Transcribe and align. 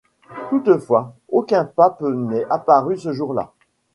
Toutefois, 0.49 1.13
aucun 1.29 1.63
pape 1.63 2.01
n'est 2.01 2.45
apparu 2.49 2.97
ce 2.97 3.13
jour-là. 3.13 3.51